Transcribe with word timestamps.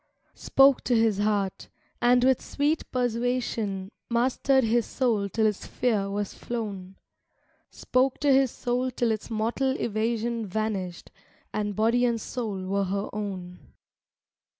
Spoke 0.33 0.83
to 0.85 0.95
his 0.95 1.19
heart, 1.19 1.69
and 2.01 2.23
with 2.23 2.41
sweet 2.41 2.89
persuasion 2.91 3.91
Mastered 4.09 4.63
his 4.63 4.87
soul 4.87 5.29
till 5.29 5.45
its 5.45 5.67
fear 5.67 6.09
was 6.09 6.33
flown; 6.33 6.95
Spoke 7.69 8.17
to 8.21 8.33
his 8.33 8.49
soul 8.49 8.89
till 8.89 9.11
its 9.11 9.29
mortal 9.29 9.79
evasion 9.79 10.47
Vanished, 10.47 11.11
and 11.53 11.75
body 11.75 12.03
and 12.03 12.19
soul 12.19 12.65
were 12.65 12.85
her 12.85 13.11
own. 13.13 13.59